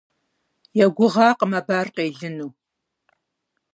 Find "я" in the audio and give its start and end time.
0.83-0.85